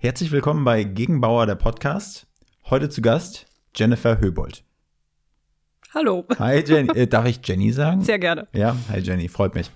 [0.00, 2.26] Herzlich willkommen bei Gegenbauer, der Podcast.
[2.70, 4.64] Heute zu Gast Jennifer Höbold.
[5.94, 6.24] Hallo.
[6.38, 6.90] Hi Jenny.
[6.96, 8.02] Äh, darf ich Jenny sagen?
[8.02, 8.46] Sehr gerne.
[8.52, 9.70] Ja, hi Jenny, freut mich.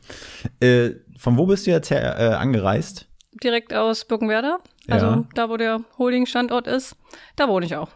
[0.61, 3.09] Äh, von wo bist du jetzt her, äh, angereist?
[3.43, 4.61] Direkt aus Birkenwerder.
[4.89, 5.25] Also Ja.
[5.35, 6.97] da, wo der Holding-Standort ist.
[7.37, 7.89] Da wohne ich auch.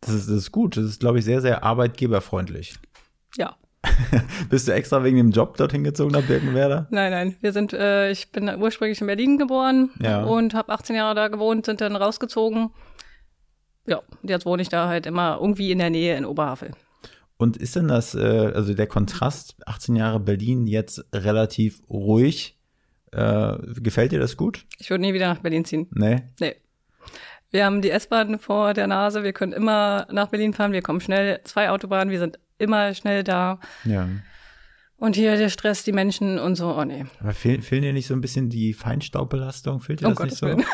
[0.00, 0.76] Das ist, das ist gut.
[0.76, 2.74] Das ist, glaube ich, sehr, sehr arbeitgeberfreundlich.
[3.36, 3.56] Ja.
[4.50, 6.88] Bist du extra wegen dem Job dorthin gezogen nach Birkenwerder?
[6.90, 7.36] Nein, nein.
[7.40, 10.24] Wir sind, äh, ich bin ursprünglich in Berlin geboren Ja.
[10.24, 12.70] und habe 18 Jahre da gewohnt, sind dann rausgezogen.
[13.86, 16.72] Ja, und jetzt wohne ich da halt immer irgendwie in der Nähe in Oberhavel.
[17.38, 22.58] Und ist denn das, äh, also der Kontrast, 18 Jahre Berlin, jetzt relativ ruhig?
[23.12, 24.66] Äh, gefällt dir das gut?
[24.78, 25.86] Ich würde nie wieder nach Berlin ziehen.
[25.92, 26.22] Nee?
[26.40, 26.56] Nee.
[27.50, 29.22] Wir haben die S-Bahn vor der Nase.
[29.22, 30.72] Wir können immer nach Berlin fahren.
[30.72, 31.40] Wir kommen schnell.
[31.44, 32.10] Zwei Autobahnen.
[32.10, 33.58] Wir sind immer schnell da.
[33.84, 34.06] Ja.
[35.00, 36.76] Und hier der Stress, die Menschen und so.
[36.76, 37.06] Oh nee.
[37.20, 39.80] Aber fehl, fehlen dir nicht so ein bisschen die Feinstaubbelastung?
[39.80, 40.64] Fehlt dir Um das nicht Gottes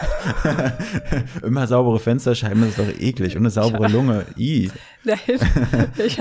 [1.43, 1.47] so?
[1.47, 3.37] Immer saubere Fensterscheiben, das ist doch eklig.
[3.37, 4.25] Und eine saubere Lunge.
[4.39, 4.71] I.
[5.05, 5.19] Nein,
[5.99, 6.19] ich,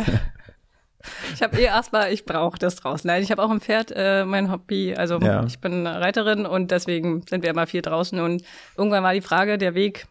[1.34, 3.08] ich habe eh Asthma, ich brauche das draußen.
[3.08, 4.94] Nein, ich habe auch ein Pferd, äh, mein Hobby.
[4.96, 5.46] Also Ja.
[5.46, 8.20] ich bin Reiterin und deswegen sind wir immer viel draußen.
[8.20, 8.44] Und
[8.78, 10.08] irgendwann war die Frage, der Weg,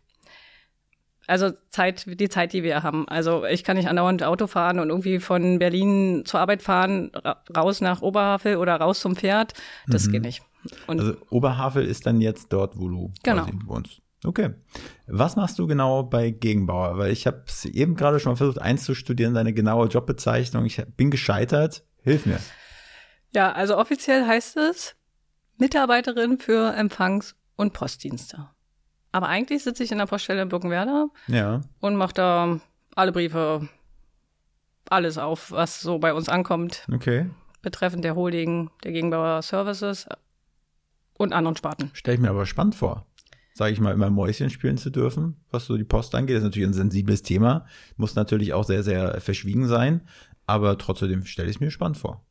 [1.26, 3.06] also Zeit, die Zeit, die wir haben.
[3.08, 7.42] Also ich kann nicht andauernd Auto fahren und irgendwie von Berlin zur Arbeit fahren, ra
[7.56, 9.54] raus nach Oberhavel oder raus zum Pferd.
[9.86, 10.42] Das geht nicht.
[10.86, 13.46] Und Also Oberhavel ist dann jetzt dort, wo du Genau.
[13.66, 14.00] wohnst.
[14.24, 14.50] Okay.
[15.08, 16.96] Was machst du genau bei Gegenbauer?
[16.96, 20.64] Weil ich habe es eben gerade schon mal versucht einzustudieren, deine genaue Jobbezeichnung.
[20.64, 21.84] Ich bin gescheitert.
[22.02, 22.38] Hilf mir.
[23.34, 24.94] ja, also offiziell heißt es
[25.58, 28.48] Mitarbeiterin für Empfangs- und Postdienste.
[29.12, 31.60] Aber eigentlich sitze ich in der Poststelle in Birkenwerder Ja.
[31.80, 32.60] und mache da
[32.94, 33.68] alle Briefe,
[34.88, 37.30] alles auf, was so bei uns ankommt, Okay.
[37.62, 40.06] betreffend der Holding, der Gegenbauer Services
[41.18, 41.90] und anderen Sparten.
[41.92, 43.06] Stell ich mir aber spannend vor.
[43.54, 46.36] Sage ich mal, immer Mäuschen spielen zu dürfen, was so die Post angeht.
[46.36, 47.66] Das ist natürlich ein sensibles Thema.
[47.98, 50.08] Muss natürlich auch sehr, sehr verschwiegen sein.
[50.46, 52.24] Aber trotzdem stelle ich es mir spannend vor.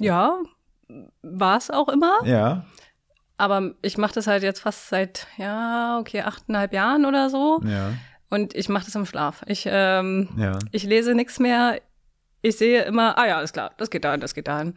[0.00, 0.38] Ja,
[1.22, 2.20] war es auch immer.
[2.24, 2.64] Ja.
[3.38, 7.60] Aber ich mache das halt jetzt fast seit, ja, okay, achteinhalb Jahren oder so.
[7.64, 7.92] Ja.
[8.30, 9.42] Und ich mache das im Schlaf.
[9.46, 10.58] Ich, ähm, Ja.
[10.72, 11.80] ich lese nichts mehr.
[12.42, 14.74] Ich sehe immer, ah ja, alles klar, das geht dahin, das geht dahin.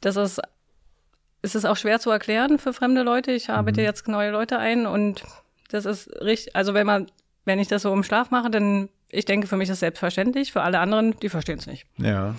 [0.00, 0.40] Das ist,
[1.42, 3.32] es ist auch schwer zu erklären für fremde Leute.
[3.32, 5.22] Ich arbeite jetzt neue Leute ein und
[5.70, 7.10] das ist richtig, also wenn man,
[7.44, 10.52] wenn ich das so im Schlaf mache, dann, ich denke, für mich ist es selbstverständlich.
[10.52, 11.86] Für alle anderen, die verstehen es nicht.
[11.96, 12.34] Ja,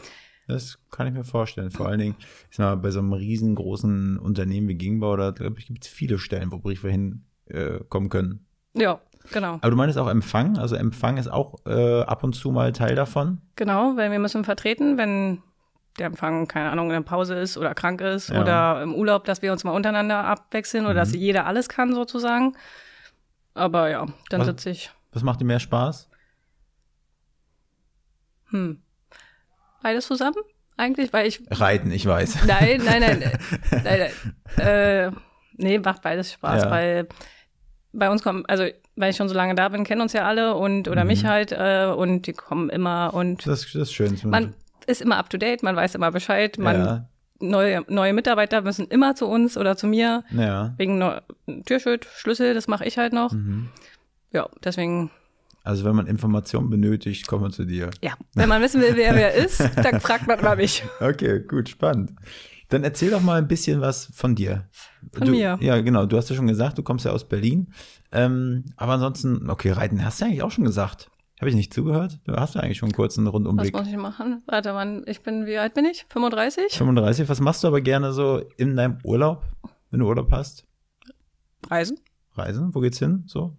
[0.47, 1.71] das kann ich mir vorstellen.
[1.71, 2.15] Vor allen Dingen,
[2.49, 5.89] ich sag mal, bei so einem riesengroßen Unternehmen wie Gegenbau, da glaube ich, gibt es
[5.89, 8.45] viele Stellen, wo Briefe hinkommen äh, können.
[8.73, 8.99] Ja,
[9.31, 9.53] genau.
[9.55, 10.57] Aber du meinst auch Empfang?
[10.57, 13.41] Also Empfang ist auch äh, ab und zu mal Teil davon?
[13.55, 15.41] Genau, weil wir müssen vertreten, wenn
[15.99, 18.41] der Empfang, keine Ahnung, in der Pause ist oder krank ist Ja.
[18.41, 22.55] oder im Urlaub, dass wir uns mal untereinander abwechseln oder dass jeder alles kann sozusagen.
[23.53, 24.91] Aber ja, dann Was- sitze ich.
[25.11, 26.09] Was macht dir mehr Spaß?
[28.51, 28.81] Hm.
[29.81, 30.35] Beides zusammen?
[30.77, 31.41] Eigentlich, weil ich.
[31.51, 32.45] Reiten, ich weiß.
[32.45, 33.31] Nein, nein, nein.
[33.83, 33.99] nein,
[34.57, 34.65] nein.
[34.65, 35.11] Äh,
[35.57, 36.71] nee, macht beides Spaß, Ja.
[36.71, 37.07] weil
[37.93, 38.63] bei uns kommen, also
[38.95, 41.51] weil ich schon so lange da bin, kennen uns ja alle und oder mich halt
[41.51, 44.17] äh, und die kommen immer und Das, das ist schön.
[44.23, 44.53] man
[44.87, 47.09] ist immer up to date, man weiß immer Bescheid, man ja,
[47.39, 50.73] neue, neue Mitarbeiter müssen immer zu uns oder zu mir ja.
[50.77, 51.19] wegen Neu
[51.65, 53.33] Türschild, Schlüssel, das mache ich halt noch.
[53.33, 53.69] Mhm.
[54.31, 55.11] Ja, deswegen,
[55.63, 57.91] Also wenn man Informationen benötigt, kommen wir zu dir.
[58.01, 60.83] ja, wenn man wissen will, wer wer ist, dann fragt man immer mich.
[60.99, 62.13] Okay, gut, spannend.
[62.69, 64.69] Dann erzähl doch mal ein bisschen was von dir.
[65.13, 65.57] Von du, mir?
[65.61, 66.05] Ja, genau.
[66.05, 67.73] Du hast ja schon gesagt, du kommst ja aus Berlin.
[68.13, 71.09] Ähm, aber ansonsten, okay, Reiten hast du eigentlich auch schon gesagt.
[71.39, 72.19] Habe ich nicht zugehört?
[72.25, 73.73] Du hast ja eigentlich schon einen kurzen Was Rundumblick.
[73.75, 74.43] muss ich machen?
[74.45, 76.05] Warte, wann, ich bin, wie alt bin ich?
[76.09, 76.77] 35?
[76.77, 77.27] 35.
[77.29, 79.43] Was machst du aber gerne so in deinem Urlaub,
[79.89, 80.65] wenn du Urlaub hast?
[81.69, 81.99] Reisen?
[82.35, 82.73] Reisen?
[82.73, 83.23] Wo geht's hin?
[83.25, 83.57] So?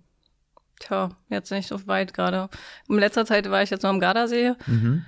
[0.82, 2.48] Tja, jetzt nicht so weit gerade.
[2.88, 4.54] In letzter Zeit war ich jetzt noch am Gardasee.
[4.66, 5.04] Mhm.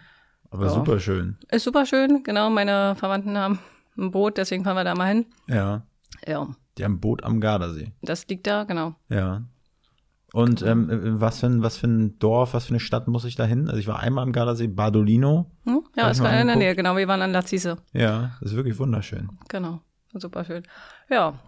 [0.51, 0.71] Aber Ja.
[0.71, 1.37] super schön.
[1.51, 2.49] Ist super schön, genau.
[2.51, 3.59] Meine Verwandten haben
[3.99, 5.27] ein Boot, deswegen fahren wir da mal hin.
[5.49, 5.83] Ja.
[6.27, 6.47] Ja,
[6.79, 7.93] Die haben ein Boot am Gardasee.
[8.03, 8.95] das liegt da, genau.
[9.09, 9.43] Ja.
[10.33, 13.25] Und ähm, äh, was, für ein, was für ein Dorf, was für eine Stadt muss
[13.25, 13.67] ich da hin?
[13.69, 15.51] Also ich war einmal am Gardasee, Bardolino.
[15.65, 15.85] Hm?
[15.97, 16.57] Ja, ich mal in der.
[16.57, 16.97] Nähe, genau.
[16.97, 17.77] Wir waren an Lazise.
[17.93, 19.29] Ja, das ist wirklich wunderschön.
[19.49, 19.81] Genau.
[20.13, 20.63] Super schön.
[21.11, 21.39] Ja,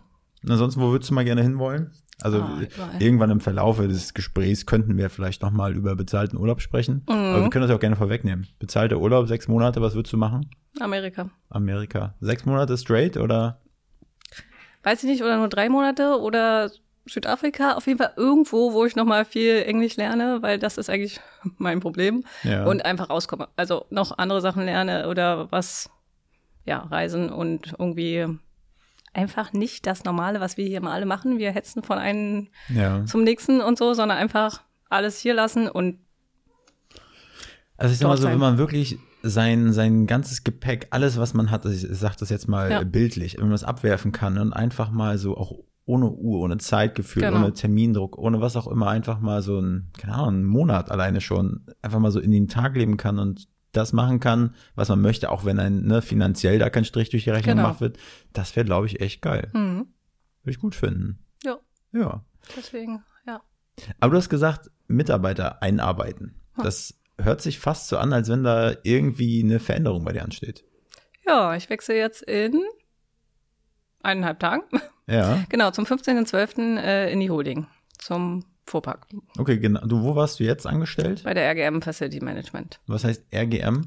[0.42, 1.92] Und ansonsten, wo würdest du mal gerne hinwollen?
[2.22, 6.60] Also Ah, äh, irgendwann im Verlaufe des Gesprächs könnten wir vielleicht nochmal über bezahlten Urlaub
[6.62, 7.02] sprechen.
[7.08, 7.14] Mhm.
[7.14, 8.46] Aber wir können das ja auch gerne vorwegnehmen.
[8.58, 10.48] Bezahlter Urlaub, sechs Monate, was würdest du machen?
[10.80, 11.30] Amerika.
[11.50, 12.14] Amerika.
[12.20, 13.60] Sechs Monate straight oder?
[14.82, 16.70] Weiß ich nicht, oder nur drei Monate oder
[17.06, 21.20] Südafrika, auf jeden Fall irgendwo, wo ich nochmal viel Englisch lerne, weil das ist eigentlich
[21.58, 22.24] mein Problem.
[22.42, 22.64] Ja.
[22.64, 23.48] Und einfach rauskomme.
[23.56, 25.90] Also noch andere Sachen lerne oder was,
[26.64, 28.26] ja, reisen und irgendwie
[29.16, 31.38] einfach nicht das Normale, was wir hier mal alle machen.
[31.38, 33.04] Wir hetzen von einem Ja.
[33.06, 35.98] zum nächsten und so, sondern einfach alles hier lassen und
[37.76, 38.32] Also ich sag mal so, sein.
[38.32, 42.30] wenn man wirklich sein, sein ganzes Gepäck, alles, was man hat, also ich sag das
[42.30, 42.84] jetzt mal Ja.
[42.84, 45.52] bildlich, wenn man das abwerfen kann und einfach mal so auch
[45.84, 47.36] ohne Uhr, ohne Zeitgefühl, Genau.
[47.36, 51.20] ohne Termindruck, ohne was auch immer, einfach mal so ein, keine Ahnung, einen Monat alleine
[51.20, 55.00] schon, einfach mal so in den Tag leben kann und das machen kann, was man
[55.00, 57.68] möchte, auch wenn ein ne, finanziell da kein Strich durch die Rechnung Genau.
[57.68, 57.98] gemacht wird,
[58.32, 59.50] das wäre, glaube ich, echt geil.
[59.52, 59.88] hm,
[60.42, 61.24] Würde ich gut finden.
[61.44, 61.58] ja,
[61.92, 62.24] Ja.
[62.56, 63.42] deswegen, ja.
[64.00, 66.40] Aber du hast gesagt, Mitarbeiter einarbeiten.
[66.54, 66.64] Hm.
[66.64, 70.64] Das hört sich fast so an, als wenn da irgendwie eine Veränderung bei dir ansteht.
[71.26, 72.62] Ja, ich wechsle jetzt in
[74.02, 74.62] eineinhalb Tagen.
[75.06, 76.78] Ja, Genau, zum 15.12.
[76.78, 77.66] Äh, in die Holding,
[77.98, 79.06] zum Fuhrpark
[79.38, 79.80] okay, genau.
[79.86, 81.22] Du, wo warst du jetzt angestellt?
[81.24, 82.80] bei der RGM Facility Management.
[82.86, 83.86] Was heißt RGM?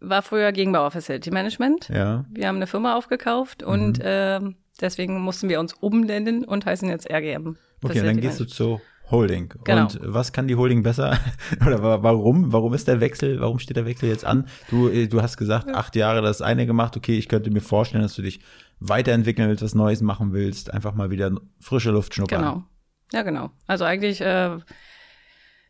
[0.00, 1.88] War früher Gegenbauer Facility Management.
[1.88, 2.24] Ja.
[2.30, 4.04] Wir haben eine Firma aufgekauft und Mhm.
[4.04, 7.56] ähm, deswegen mussten wir uns umnennen und heißen jetzt RGM.
[7.82, 9.52] Okay, Facility dann gehst du zur Holding.
[9.64, 9.82] Genau.
[9.82, 11.18] Und was kann die Holding besser?
[11.66, 12.52] Oder wa- warum?
[12.52, 13.40] Warum ist der Wechsel?
[13.40, 14.46] Warum steht der Wechsel jetzt an?
[14.70, 16.96] Du, äh, du hast gesagt, acht Jahre das eine gemacht.
[16.96, 18.40] Okay, ich könnte mir vorstellen, dass du dich
[18.78, 22.40] weiterentwickeln willst, was Neues machen willst, einfach mal wieder frische Luft schnuppern.
[22.40, 22.62] Genau.
[23.12, 23.50] Ja, genau.
[23.66, 24.58] Also eigentlich, äh,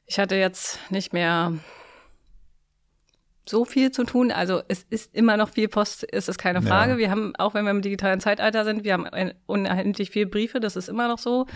[0.06, 1.52] ich hatte jetzt nicht mehr
[3.46, 4.30] so viel zu tun.
[4.30, 6.92] Also es ist immer noch viel Post, ist es keine Frage.
[6.92, 6.98] Ja.
[6.98, 10.60] Wir haben, auch wenn wir im digitalen Zeitalter sind, wir haben ein, unendlich viele Briefe,
[10.60, 11.46] das ist immer noch so.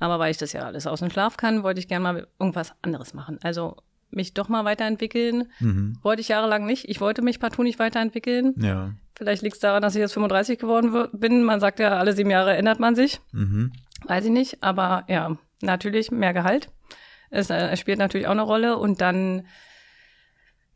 [0.00, 2.72] Aber weil ich das ja alles aus dem Schlaf kann, wollte ich gerne mal irgendwas
[2.82, 3.38] anderes machen.
[3.42, 3.76] Also
[4.10, 5.50] mich doch mal weiterentwickeln.
[5.60, 5.98] Mhm.
[6.02, 6.88] Wollte ich jahrelang nicht.
[6.88, 8.54] Ich wollte mich partout nicht weiterentwickeln.
[8.58, 8.92] Ja.
[9.14, 11.44] Vielleicht liegt es daran, dass ich jetzt 35 geworden bin.
[11.44, 13.20] Man sagt ja, alle sieben Jahre ändert man sich.
[13.32, 13.72] Mhm.
[14.06, 16.70] Weiß ich nicht, aber ja, natürlich mehr Gehalt.
[17.30, 19.46] Es äh, spielt natürlich auch eine Rolle und dann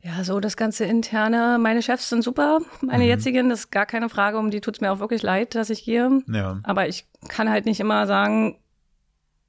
[0.01, 1.59] ja, so das ganze interne.
[1.61, 3.09] Meine Chefs sind super, meine Mhm.
[3.11, 5.85] jetzigen, das ist gar keine Frage, um die tut's mir auch wirklich leid, dass ich
[5.85, 6.23] gehe.
[6.29, 6.61] Ja.
[6.63, 8.61] Aber ich kann halt nicht immer sagen,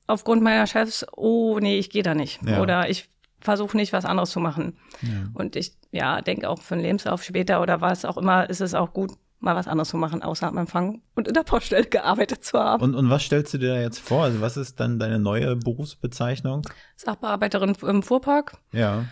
[0.07, 2.41] aufgrund meiner Chefs, oh nee, ich gehe da nicht.
[2.44, 2.59] Ja.
[2.62, 3.07] Oder ich
[3.39, 4.77] versuche nicht, was anderes zu machen.
[5.03, 5.09] ja.
[5.35, 8.74] Und ich, ja, denke auch für den Lebenslauf später oder was auch immer, ist es
[8.74, 12.44] auch gut, mal was anderes zu machen, außer am Empfang und in der Poststelle gearbeitet
[12.44, 12.81] zu haben.
[12.84, 14.24] Und, und was stellst du dir da jetzt vor?
[14.24, 16.63] Also was ist dann deine neue Berufsbezeichnung?
[16.95, 18.57] Sachbearbeiterin im Fuhrpark.
[18.72, 19.06] Ja.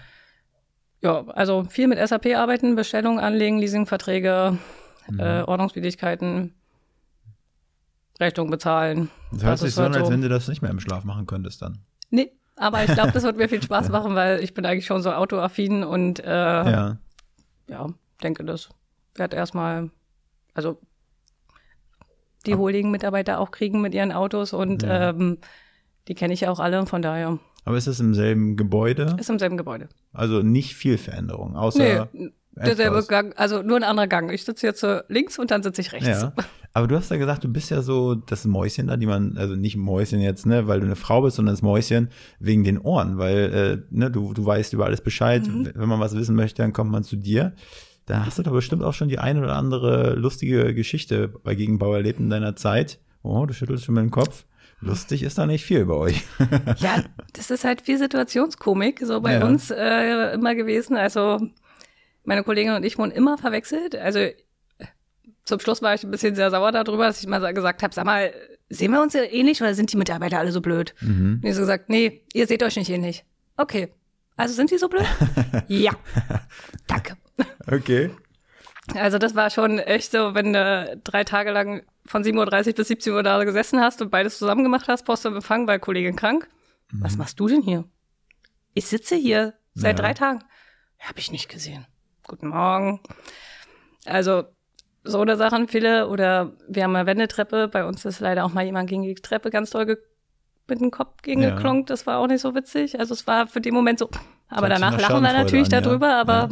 [1.02, 4.58] Ja, also viel mit SAP arbeiten, Bestellungen anlegen, Leasingverträge,
[5.08, 5.20] Mhm.
[5.20, 6.56] äh, Ordnungswidrigkeiten,
[8.20, 9.10] Rechnung bezahlen.
[9.32, 11.04] Das hört Das sich so an, halt als wenn du das nicht mehr im Schlaf
[11.04, 11.80] machen könntest dann.
[12.10, 15.02] Nee, aber ich glaube, das wird mir viel Spaß machen, weil ich bin eigentlich schon
[15.04, 16.98] so autoaffin und äh, ja.
[17.70, 17.88] Ja.
[18.24, 18.70] denke, das
[19.16, 19.92] wird erstmal,
[20.56, 20.80] also
[22.48, 25.10] die Holding-Mitarbeiter auch kriegen mit ihren Autos und Ja.
[25.12, 25.38] ähm,
[26.08, 29.16] die kenne ich ja auch alle, von daher Aber ist es im selben Gebäude?
[29.20, 29.90] ist im selben Gebäude.
[30.14, 33.04] Also nicht viel Veränderung, außer nee, derselbe.
[33.08, 34.32] Gang, also nur ein anderer Gang.
[34.32, 36.08] Ich sitze jetzt links und dann sitze ich rechts.
[36.08, 36.34] Ja.
[36.74, 39.56] Aber du hast ja gesagt, du bist ja so das Mäuschen da, die man, also
[39.56, 42.10] nicht Mäuschen jetzt, ne, weil du eine Frau bist, sondern das Mäuschen
[42.40, 43.54] wegen den Ohren, weil,
[43.92, 45.48] äh, ne, du, du weißt über alles Bescheid.
[45.48, 45.72] Mhm.
[45.74, 47.54] Wenn man was wissen möchte, dann kommt man zu dir.
[48.06, 51.94] Da hast du doch bestimmt auch schon die eine oder andere lustige Geschichte bei Gegenbau
[51.94, 53.00] erlebt in deiner Zeit.
[53.24, 54.46] Oh, du schüttelst schon mit dem Kopf.
[54.82, 56.24] Lustig ist da nicht viel bei euch.
[56.78, 57.04] Ja,
[57.34, 59.46] das ist halt viel Situationskomik so bei Ja.
[59.48, 60.96] uns äh, immer gewesen.
[60.98, 61.40] Also
[62.24, 63.96] meine Kollegin und ich wurden immer verwechselt.
[63.96, 64.20] Also
[65.44, 68.06] zum Schluss war ich ein bisschen sehr sauer darüber, dass ich mal gesagt habe, sag
[68.06, 68.32] mal,
[68.70, 70.94] sehen wir uns ja ähnlich oder sind die Mitarbeiter alle so blöd?
[71.02, 71.40] Mhm.
[71.44, 73.24] Und ich so gesagt, nee, ihr seht euch nicht ähnlich.
[73.58, 73.90] Okay.
[74.38, 75.06] Also sind die so blöd?
[75.68, 75.92] ja.
[76.88, 77.16] Danke.
[77.72, 78.12] Okay.
[78.94, 82.88] Also das war schon echt so, wenn du drei Tage lang von 7.30 Uhr bis
[82.88, 86.16] 17 Uhr da gesessen hast und beides zusammen gemacht hast, Post und Empfang, weil Kollegin
[86.16, 86.48] krank.
[86.92, 87.86] Was machst du denn hier?
[88.76, 90.06] Ich sitze hier seit Ja.
[90.06, 90.44] drei Tagen.
[91.00, 91.86] Habe ich nicht gesehen.
[92.28, 93.02] Guten Morgen.
[94.06, 94.44] Also
[95.04, 97.68] so eine Sachen viele oder wir haben eine Wendeltreppe.
[97.68, 99.98] Bei uns ist leider auch mal jemand gegen die Treppe ganz doll
[100.68, 101.56] mit dem Kopf gegen Ja.
[101.56, 101.90] geklonkt.
[101.90, 103.00] Das war auch nicht so witzig.
[103.00, 104.10] Also es war für den Moment so.
[104.48, 105.82] Aber danach nach lachen wir natürlich an, ja.
[105.82, 106.16] darüber.
[106.16, 106.50] Aber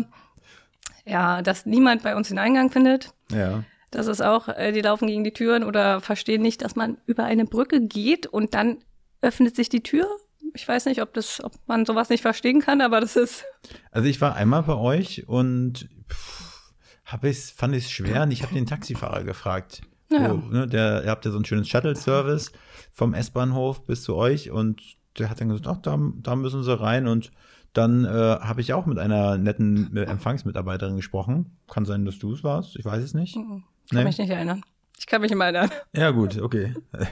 [1.06, 1.42] Ja.
[1.42, 3.14] dass niemand bei uns den Eingang findet.
[3.32, 3.64] Ja.
[3.92, 7.26] Das ist auch, äh, die laufen gegen die Türen oder verstehen nicht, dass man über
[7.26, 8.78] eine Brücke geht und dann
[9.22, 10.08] öffnet sich die Tür.
[10.56, 13.44] Ich weiß nicht, ob das, ob man sowas nicht verstehen kann, aber das ist,
[13.92, 16.72] Also ich war einmal bei euch und pff,
[17.06, 19.82] hab ich's, fand ich es schwer und ich habe den Taxifahrer gefragt.
[20.10, 20.32] Ja.
[20.32, 22.52] Wo, ne, der, ihr habt ja so einen schönen Shuttle-Service
[22.92, 24.82] vom S-Bahnhof bis zu euch und
[25.18, 27.32] der hat dann gesagt, ach, da, da müssen sie rein und
[27.74, 31.58] dann äh, habe ich auch mit einer netten äh, Empfangsmitarbeiterin gesprochen.
[31.68, 33.34] Kann sein, dass du es warst, ich weiß es nicht.
[33.36, 34.04] kann Nee.
[34.06, 34.64] mich nicht erinnern.
[34.98, 35.70] Ich kann mich immer erinnern.
[35.96, 36.74] Ja, gut, okay.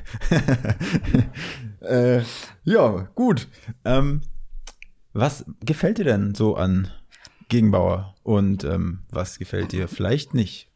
[1.81, 2.21] äh,
[2.63, 3.47] ja, gut.
[3.83, 4.21] Ähm,
[5.13, 6.89] was gefällt dir denn so an
[7.49, 10.69] Gegenbauer und ähm, was gefällt dir vielleicht nicht?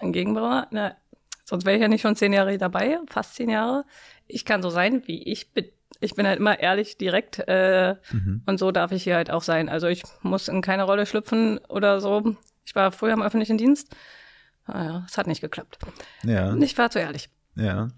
[0.00, 0.66] An Gegenbauer?
[0.72, 0.96] Na,
[1.44, 3.84] sonst wäre ich ja nicht schon zehn Jahre dabei, fast zehn Jahre.
[4.26, 5.66] Ich kann so sein, wie ich bin.
[6.00, 8.42] Ich bin halt immer ehrlich, direkt äh, mhm.
[8.46, 9.68] und so darf ich hier halt auch sein.
[9.68, 12.36] Also ich muss in keine Rolle schlüpfen oder so.
[12.64, 13.94] Ich war früher im öffentlichen Dienst.
[14.66, 15.78] Naja, ah es hat nicht geklappt.
[16.24, 16.54] Ja.
[16.56, 17.30] Ich war zu ehrlich.
[17.54, 17.88] Ja.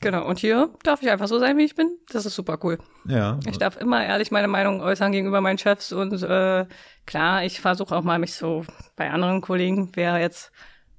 [0.00, 1.96] Genau, und hier darf ich einfach so sein, wie ich bin.
[2.10, 2.78] Das ist super cool.
[3.06, 3.38] Ja.
[3.46, 6.66] Ich darf immer ehrlich meine Meinung äußern gegenüber meinen Chefs und äh,
[7.06, 8.64] klar, ich versuche auch mal mich so
[8.96, 10.50] bei anderen Kollegen, wer jetzt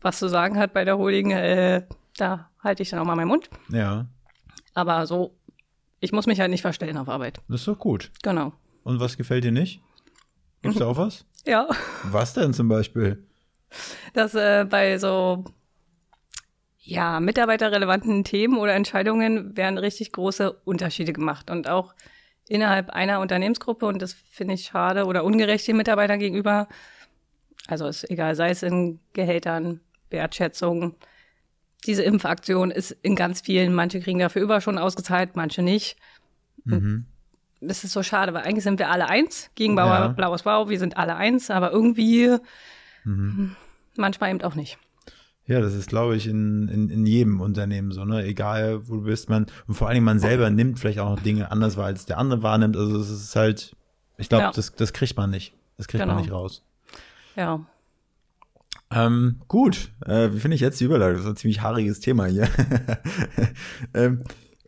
[0.01, 1.83] was zu sagen hat bei der Holding, äh,
[2.17, 3.49] da halte ich dann auch mal meinen Mund.
[3.69, 4.05] Ja.
[4.73, 5.35] Aber so,
[6.05, 7.41] ich muss mich halt nicht verstellen auf Arbeit.
[7.49, 8.11] Das ist doch gut.
[8.23, 8.53] Genau.
[8.83, 9.81] Und was gefällt dir nicht?
[10.61, 11.25] Gibt's da auch was?
[11.45, 11.67] Ja.
[12.03, 13.23] Was denn zum Beispiel?
[14.13, 15.43] Dass äh, bei so
[16.79, 21.95] ja, mitarbeiterrelevanten Themen oder Entscheidungen werden richtig große Unterschiede gemacht und auch
[22.47, 26.67] innerhalb einer Unternehmensgruppe und das finde ich schade oder ungerecht den Mitarbeitern gegenüber.
[27.67, 29.81] Also ist egal, sei es in Gehältern,
[30.11, 30.95] Wertschätzung.
[31.85, 35.97] Diese Impfaktion ist in ganz vielen, manche kriegen dafür über schon ausgezahlt, manche nicht.
[36.63, 37.05] Mhm.
[37.61, 39.49] Das ist so schade, weil eigentlich sind wir alle eins.
[39.55, 40.07] Gegenbauer, ja.
[40.09, 42.37] blaues Blau, wir sind alle eins, aber irgendwie
[43.03, 43.55] mhm.
[43.95, 44.77] manchmal eben auch nicht.
[45.47, 48.23] Ja, das ist, glaube ich, in, in, in jedem Unternehmen so, ne?
[48.23, 51.21] Egal, wo du bist, man, und vor allen Dingen man selber nimmt vielleicht auch noch
[51.21, 52.75] Dinge anders wahr, als der andere wahrnimmt.
[52.75, 53.75] Also es ist halt,
[54.17, 54.51] ich glaube, ja.
[54.51, 55.53] das, das kriegt man nicht.
[55.77, 56.15] Das kriegt genau.
[56.15, 56.63] man nicht raus.
[57.35, 57.63] Ja.
[58.95, 61.15] Ähm, gut, äh, wie finde ich jetzt die Überleitung?
[61.15, 62.47] Das ist ein ziemlich haariges Thema hier.
[63.93, 64.23] ähm,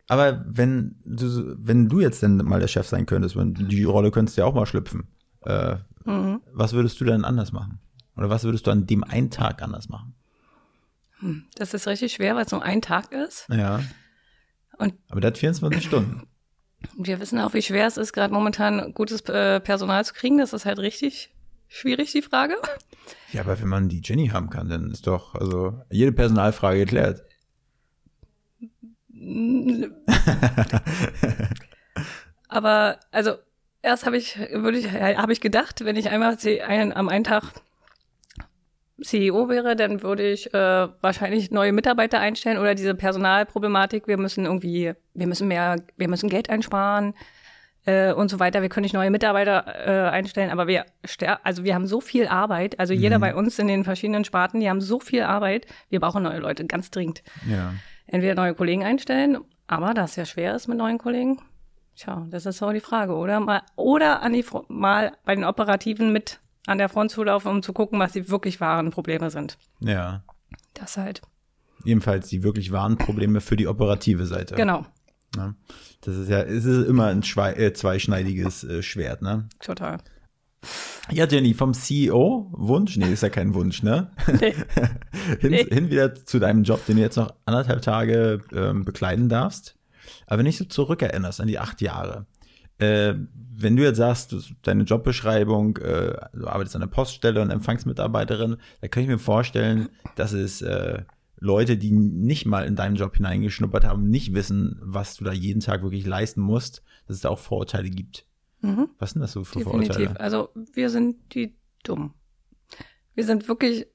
[0.06, 4.36] aber wenn du, wenn du jetzt denn mal der Chef sein könntest, die Rolle könntest
[4.36, 5.08] du ja auch mal schlüpfen,
[5.44, 6.42] äh, mhm.
[6.52, 7.80] was würdest du denn anders machen?
[8.16, 10.14] Oder was würdest du an dem einen Tag anders machen?
[11.20, 13.46] Hm, das ist richtig schwer, weil es nur ein Tag ist.
[13.48, 13.80] Ja.
[14.76, 16.22] Und Aber der hat 24 Stunden.
[16.96, 20.38] Wir wissen auch, wie schwer es ist, gerade momentan gutes äh, Personal zu kriegen.
[20.38, 21.34] Das ist halt richtig
[21.68, 22.56] schwierig, die Frage.
[23.32, 27.24] Ja, aber wenn man die Jenny haben kann, dann ist doch also jede Personalfrage geklärt.
[32.48, 33.32] aber also
[33.82, 37.42] erst habe ich würde ich habe ich gedacht, wenn ich einmal einen, am einen Tag
[39.02, 44.08] CEO wäre, dann würde ich äh, wahrscheinlich neue Mitarbeiter einstellen oder diese Personalproblematik.
[44.08, 47.14] Wir müssen irgendwie, wir müssen mehr, wir müssen Geld einsparen
[47.88, 48.60] äh, und so weiter.
[48.60, 50.84] Wir können nicht neue Mitarbeiter äh, einstellen, aber wir,
[51.42, 52.78] also wir haben so viel Arbeit.
[52.78, 53.00] Also mhm.
[53.00, 55.66] jeder bei uns in den verschiedenen Sparten, die haben so viel Arbeit.
[55.88, 57.22] Wir brauchen neue Leute, ganz dringend.
[57.48, 57.72] Ja.
[58.06, 61.40] Entweder neue Kollegen einstellen, aber da es ja schwer ist mit neuen Kollegen.
[61.96, 63.40] Tja, das ist auch die Frage, oder?
[63.40, 67.72] Mal, oder an die, mal bei den Operativen mit an der Front zulaufen, um zu
[67.72, 69.58] gucken, was die wirklich wahren Probleme sind.
[69.80, 70.22] Ja.
[70.74, 71.22] Das halt.
[71.84, 74.54] Ebenfalls die wirklich wahren Probleme für die operative Seite.
[74.56, 74.84] Genau.
[75.36, 75.54] Ja,
[76.00, 79.48] das ist ja, es ist immer ein äh, zweischneidiges äh, Schwert, ne?
[79.60, 79.98] Total.
[81.10, 84.10] Ja, Jenny, vom CEO Wunsch, nee, ist ja kein Wunsch, ne?
[84.40, 84.54] Nee.
[85.40, 85.64] hin, nee.
[85.64, 89.76] hin, wieder zu deinem Job, den du jetzt noch anderthalb Tage ähm, bekleiden darfst.
[90.26, 92.26] Aber wenn ich so zurückerinnerst an die acht Jahre,
[92.78, 93.14] äh,
[93.60, 98.88] wenn du jetzt sagst, deine Jobbeschreibung, äh, du arbeitest an der Poststelle und Empfangsmitarbeiterin, da
[98.88, 101.02] kann ich mir vorstellen, dass es äh,
[101.40, 105.60] Leute, die nicht mal in deinen Job hineingeschnuppert haben, nicht wissen, was du da jeden
[105.60, 108.26] Tag wirklich leisten musst, dass es da auch Vorurteile gibt.
[108.60, 108.88] Mhm.
[108.98, 109.94] Was sind das so für Definitiv.
[109.94, 110.20] Vorurteile?
[110.20, 111.54] Also wir sind die
[111.84, 112.14] dumm.
[113.14, 113.86] Wir sind wirklich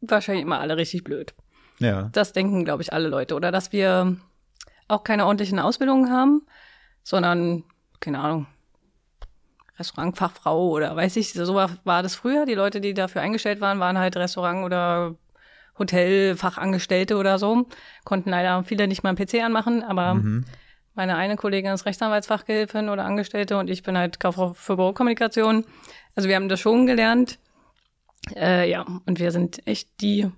[0.00, 1.34] wahrscheinlich immer alle richtig blöd.
[1.78, 2.08] Ja.
[2.12, 3.34] Das denken, glaube ich, alle Leute.
[3.34, 4.16] Oder dass wir
[4.88, 6.46] auch keine ordentlichen Ausbildungen haben,
[7.02, 7.64] sondern
[8.00, 8.46] keine Ahnung,
[9.78, 12.44] Restaurantfachfrau oder weiß ich, so war das früher.
[12.44, 15.16] Die Leute, die dafür eingestellt waren, waren halt Restaurant- oder
[15.80, 17.66] Hotelfachangestellte oder so.
[18.04, 20.44] Konnten leider viele nicht mal einen PC anmachen, aber mhm.
[20.94, 25.64] meine eine Kollegin ist Rechtsanwaltsfachgehilfin oder Angestellte und ich bin halt Kauffrau für Bürokommunikation.
[26.14, 27.38] Also wir haben das schon gelernt.
[28.36, 30.30] Äh, ja, und wir sind echt die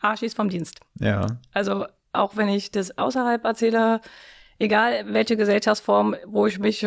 [0.00, 0.80] Arschis vom Dienst.
[1.00, 1.26] Ja.
[1.52, 4.00] Also auch wenn ich das außerhalb erzähle,
[4.58, 6.86] egal welche Gesellschaftsform, wo ich mich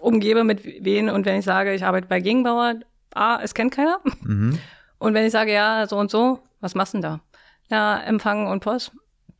[0.00, 2.74] umgebe mit wen und wenn ich sage, ich arbeite bei Gegenbauer,
[3.14, 3.98] A, es kennt keiner.
[4.20, 4.58] Mhm.
[4.98, 7.20] Und wenn ich sage, ja, so und so, was machst du denn da?
[7.68, 8.92] Na, Empfang und Post,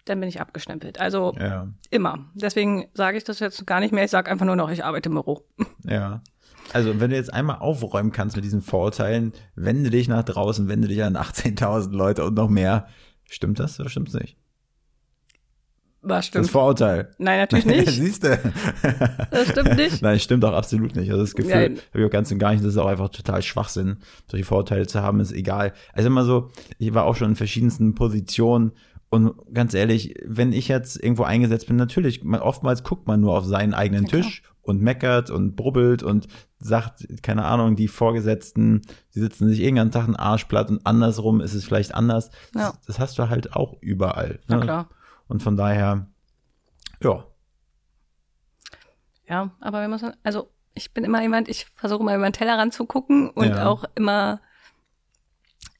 [0.04, 1.00] dann bin ich abgestempelt.
[1.00, 1.68] Also ja.
[1.90, 2.30] immer.
[2.34, 4.04] Deswegen sage ich das jetzt gar nicht mehr.
[4.04, 5.44] Ich sage einfach nur noch, ich arbeite im Büro.
[5.84, 6.20] Ja.
[6.72, 10.88] Also wenn du jetzt einmal aufräumen kannst mit diesen Vorurteilen, wende dich nach draußen, wende
[10.88, 12.88] dich an 18.000 Leute und noch mehr.
[13.28, 14.36] Stimmt das oder stimmt's nicht?
[16.08, 16.44] Was stimmt?
[16.44, 17.10] Das Vorurteil.
[17.18, 17.88] Nein, natürlich nicht.
[17.90, 18.38] Siehst du?
[19.30, 20.02] Das stimmt nicht.
[20.02, 21.10] Nein, stimmt auch absolut nicht.
[21.10, 22.64] Also das Gefühl habe ich auch ganz und gar nicht.
[22.64, 23.96] Das ist auch einfach total Schwachsinn.
[24.30, 25.72] Solche Vorurteile zu haben, ist egal.
[25.92, 28.72] Also immer so, ich war auch schon in verschiedensten Positionen
[29.08, 33.36] und ganz ehrlich, wenn ich jetzt irgendwo eingesetzt bin, natürlich, man, oftmals guckt man nur
[33.36, 34.22] auf seinen eigenen Ja, klar.
[34.22, 36.26] Tisch und meckert und brubbelt und
[36.58, 38.82] sagt, keine Ahnung, die Vorgesetzten,
[39.14, 42.30] die sitzen sich irgendeinen Tag einen Arsch platt und andersrum ist es vielleicht anders.
[42.54, 42.72] Ja.
[42.72, 44.40] Das, das hast du halt auch überall.
[44.48, 44.62] Na ne?
[44.62, 44.88] klar.
[45.28, 46.06] Und von daher,
[47.02, 47.24] ja,
[49.28, 52.58] Ja, aber wir müssen, also ich bin immer jemand, ich versuche immer über den Teller
[52.58, 53.66] ranzugucken und Ja.
[53.66, 54.40] auch immer,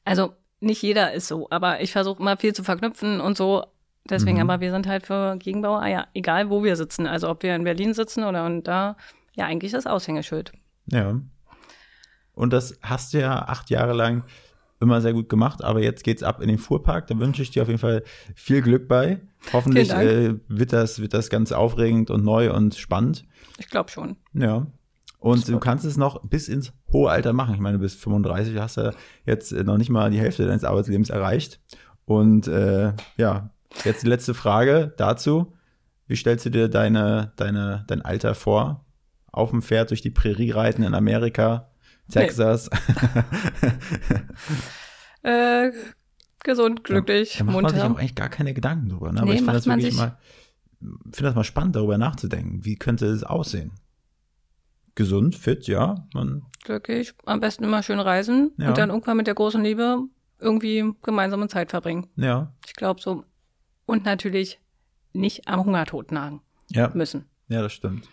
[0.03, 3.65] also nicht jeder ist so, aber ich versuche immer viel zu verknüpfen und so.
[4.09, 4.49] Deswegen, Mhm.
[4.49, 7.55] aber wir sind halt für Gegenbauer, ah ja, egal wo wir sitzen, also ob wir
[7.55, 8.97] in Berlin sitzen oder und da,
[9.35, 10.51] ja, eigentlich das Aushängeschild.
[10.87, 11.19] Ja.
[12.33, 14.23] Und das hast du ja acht Jahre lang
[14.79, 17.07] immer sehr gut gemacht, aber jetzt geht's ab in den Fuhrpark.
[17.07, 18.03] Da wünsche ich dir auf jeden Fall
[18.35, 19.19] viel Glück bei.
[19.53, 23.25] Hoffentlich äh, wird das wird das ganz aufregend und neu und spannend.
[23.57, 24.17] Ich glaube schon.
[24.33, 24.67] Ja.
[25.19, 27.55] Und du kannst es noch bis ins hohe Alter machen.
[27.55, 28.91] Ich meine, du bist 35, hast ja
[29.25, 31.59] jetzt äh, noch nicht mal die Hälfte deines Arbeitslebens erreicht.
[32.05, 33.49] Und äh, ja,
[33.83, 35.53] jetzt die letzte Frage dazu.
[36.07, 38.85] Wie stellst du dir deine, deine, dein Alter vor?
[39.31, 41.69] Auf dem Pferd durch die Prärie reiten in Amerika,
[42.11, 42.69] Texas.
[45.23, 45.71] Äh,
[46.43, 47.99] gesund, glücklich, Da macht man sich auch munter.
[47.99, 49.11] eigentlich gar keine Gedanken drüber.
[49.11, 49.21] Ne?
[49.23, 50.17] Nee, ich finde macht das man wirklich sich- mal,
[50.79, 52.63] finde das mal spannend, darüber nachzudenken.
[52.63, 53.71] Wie könnte es aussehen?
[54.95, 56.07] Gesund, fit, ja.
[56.13, 58.69] Man, Glücklich, am besten immer schön reisen Ja.
[58.69, 59.99] und dann irgendwann mit der großen Liebe
[60.39, 62.07] irgendwie gemeinsame Zeit verbringen.
[62.15, 63.23] ja, Ich glaube so.
[63.85, 64.59] Und natürlich
[65.13, 66.89] nicht am Hungertod nagen ja.
[66.93, 67.25] müssen.
[67.47, 68.07] Ja, das stimmt.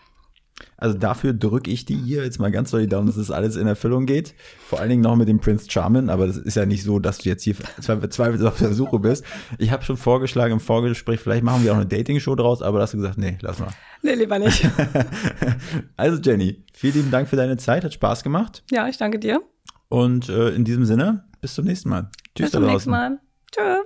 [0.77, 3.55] Also dafür drücke ich dir hier jetzt mal ganz doll die Daumen, dass das alles
[3.57, 4.33] in Erfüllung geht.
[4.65, 7.17] Vor allen Dingen noch mit dem Prince Charming, aber das ist ja nicht so, dass
[7.19, 9.25] du jetzt hier zwei- zweifels auf der Suche bist.
[9.57, 12.83] Ich habe schon vorgeschlagen im Vorgespräch, vielleicht machen wir auch eine Dating-Show draus, aber da
[12.83, 13.69] hast du gesagt, nee, lass mal.
[14.01, 14.65] Nee, lieber nicht.
[15.97, 18.63] Also Jenny, vielen lieben Dank für deine Zeit, hat Spaß gemacht.
[18.71, 19.41] ja, ich danke dir.
[19.89, 22.09] Und äh, in diesem Sinne, bis zum nächsten Mal.
[22.35, 22.89] Tschüss Bis zum nächsten.
[22.91, 23.19] Mal.
[23.51, 23.81] Tschö.